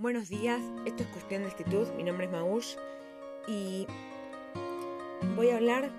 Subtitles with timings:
[0.00, 2.76] Buenos días, esto es Cuestión de Actitud, mi nombre es Maush
[3.48, 3.84] y
[5.34, 5.90] voy a hablar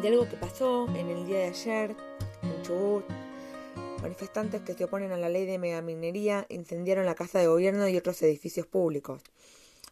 [0.00, 1.94] de algo que pasó en el día de ayer
[2.42, 3.04] en Chubut.
[4.00, 7.98] Manifestantes que se oponen a la ley de megaminería incendiaron la casa de gobierno y
[7.98, 9.20] otros edificios públicos.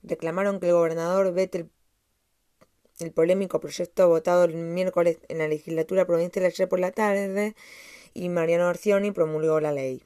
[0.02, 1.66] Reclamaron que el gobernador vete
[2.98, 7.54] el, polémico proyecto votado el miércoles en la legislatura provincial ayer por la tarde
[8.14, 10.02] y Mariano Arcioni promulgó la ley.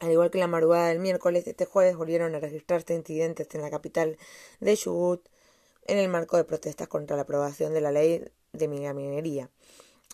[0.00, 3.70] Al igual que la madrugada del miércoles, este jueves volvieron a registrarse incidentes en la
[3.70, 4.18] capital
[4.60, 5.26] de Chubut
[5.86, 9.48] en el marco de protestas contra la aprobación de la ley de minería.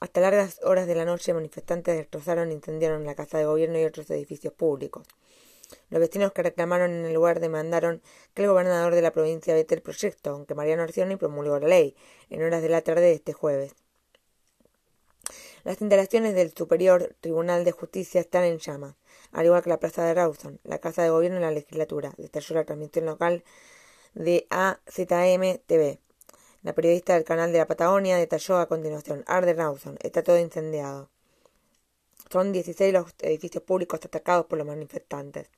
[0.00, 3.84] Hasta largas horas de la noche, manifestantes destrozaron e incendiaron la casa de gobierno y
[3.84, 5.06] otros edificios públicos.
[5.90, 8.02] Los vecinos que reclamaron en el lugar demandaron
[8.34, 11.96] que el gobernador de la provincia vete el proyecto, aunque Mariano Arcioni promulgó la ley
[12.30, 13.74] en horas de la tarde de este jueves.
[15.65, 18.97] Las instalaciones del Superior Tribunal de Justicia están en llamas,
[19.30, 22.57] al igual que la Plaza de Rawson, la Casa de Gobierno y la Legislatura, detalló
[22.57, 23.45] la transmisión local
[24.15, 26.01] de AZM TV.
[26.63, 31.10] La periodista del canal de la Patagonia detalló a continuación, Arde Rawson, está todo incendiado.
[32.29, 35.49] Son 16 los edificios públicos atacados por los manifestantes.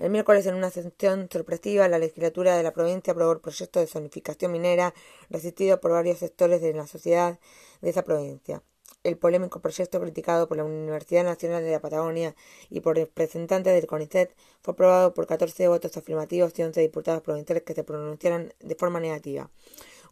[0.00, 3.86] El miércoles, en una sesión sorpresiva, la legislatura de la provincia aprobó el proyecto de
[3.86, 4.94] zonificación minera
[5.28, 7.38] resistido por varios sectores de la sociedad
[7.82, 8.62] de esa provincia.
[9.04, 12.34] El polémico proyecto criticado por la Universidad Nacional de la Patagonia
[12.70, 17.64] y por representantes del CONICET fue aprobado por 14 votos afirmativos y 11 diputados provinciales
[17.64, 19.50] que se pronunciaron de forma negativa.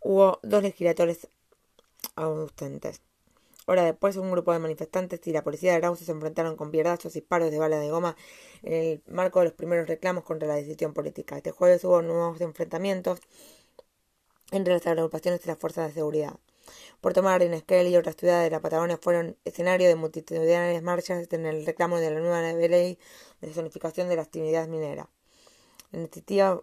[0.02, 1.28] Hubo dos legisladores
[2.14, 3.00] ausentes.
[3.70, 7.14] Hora después, un grupo de manifestantes y la policía de Arauco se enfrentaron con piedazos
[7.16, 8.16] y paros de bala de goma
[8.62, 11.36] en el marco de los primeros reclamos contra la decisión política.
[11.36, 13.20] Este jueves hubo nuevos enfrentamientos
[14.52, 16.33] entre las agrupaciones y las fuerzas de seguridad.
[17.02, 21.44] Puerto Madryn, Esquel y otras ciudades de la Patagonia fueron escenario de multitudinarias marchas en
[21.44, 22.98] el reclamo de la nueva ley
[23.42, 25.11] de zonificación de la actividad minera.
[25.92, 26.58] La iniciativa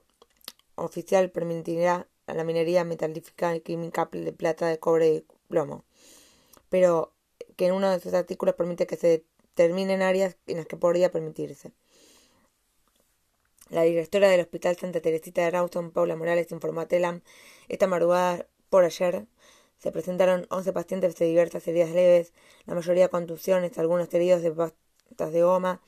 [0.73, 5.85] oficial permitirá a la minería metalífica y química de plata, de cobre y plomo
[6.75, 7.13] pero
[7.55, 9.23] que en uno de sus artículos permite que se
[9.55, 11.71] determinen áreas en las que podría permitirse.
[13.69, 17.21] La directora del Hospital Santa Teresita de Rawson, Paula Morales, informó a Telam
[17.69, 19.25] esta madrugada por ayer
[19.77, 22.33] se presentaron 11 pacientes de diversas heridas leves,
[22.65, 25.81] la mayoría contusiones, algunos heridos de pastas de goma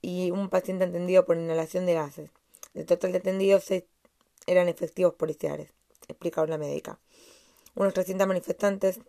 [0.00, 2.30] y un paciente atendido por inhalación de gases.
[2.72, 3.82] De total de atendidos, seis
[4.46, 5.72] eran efectivos policiales,
[6.06, 7.00] explica la médica.
[7.74, 9.00] Unos 300 manifestantes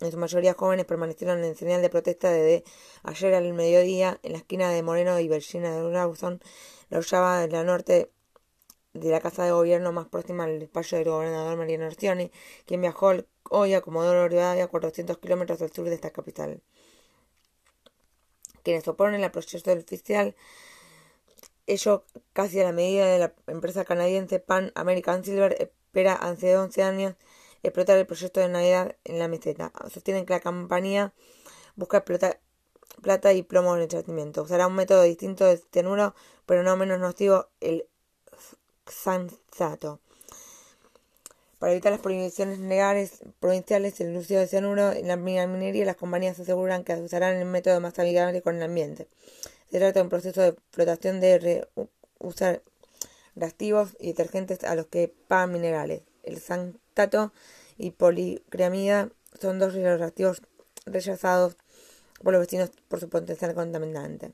[0.00, 2.64] en su mayoría jóvenes, permanecieron en señal de protesta desde
[3.02, 6.40] ayer al mediodía en la esquina de Moreno y Virginia de Rawson,
[6.90, 8.10] la hollaba en la norte
[8.92, 12.30] de la casa de gobierno más próxima al despacho del gobernador Mariano Orsioni,
[12.66, 13.12] quien viajó
[13.50, 16.60] hoy a Comodoro Rivadavia, 400 kilómetros al sur de esta capital.
[18.62, 20.34] Quienes oponen al proceso oficial,
[21.66, 26.82] ello casi a la medida de la empresa canadiense Pan American Silver, espera hace 11
[26.82, 27.14] años
[27.66, 29.72] explotar el proyecto de Navidad en la meseta.
[29.92, 31.12] Sostienen que la compañía
[31.74, 32.40] busca explotar
[33.02, 34.42] plata y plomo en el tratamiento.
[34.42, 36.14] Usará un método distinto de cianuro,
[36.46, 37.86] pero no menos nocivo, el
[38.86, 40.00] xanzato.
[41.58, 46.38] Para evitar las prohibiciones legales provinciales el uso de cianuro en la minería, las compañías
[46.38, 49.08] aseguran que usarán el método más amigable con el ambiente.
[49.70, 51.66] Se trata de un proceso de explotación de
[52.18, 52.62] usar
[53.34, 56.02] reactivos y detergentes a los que pagan minerales.
[56.22, 56.40] El
[57.76, 60.40] y policremida son dos reactivos
[60.86, 61.56] rechazados
[62.22, 64.32] por los vecinos por su potencial contaminante.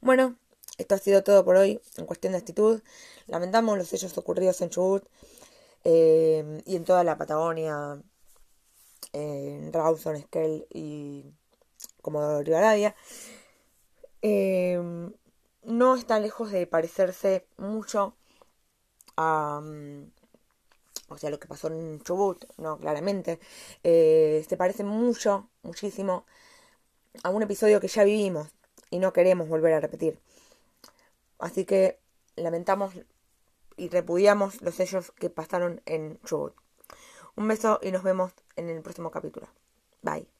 [0.00, 0.36] Bueno,
[0.76, 2.80] esto ha sido todo por hoy en cuestión de actitud.
[3.26, 5.04] Lamentamos los hechos ocurridos en Chubut
[5.82, 8.00] eh, y en toda la Patagonia,
[9.12, 11.24] en Rawson, Esquel y
[12.00, 12.94] como Rivadavia.
[14.22, 14.80] Eh,
[15.64, 18.14] no está lejos de parecerse mucho
[19.16, 19.60] a,
[21.08, 23.40] o sea, lo que pasó en Chubut, no, claramente,
[23.82, 26.26] eh, se parece mucho, muchísimo
[27.22, 28.48] a un episodio que ya vivimos
[28.90, 30.18] y no queremos volver a repetir.
[31.38, 31.98] Así que
[32.36, 32.94] lamentamos
[33.76, 36.54] y repudiamos los hechos que pasaron en Chubut.
[37.36, 39.48] Un beso y nos vemos en el próximo capítulo.
[40.02, 40.37] Bye.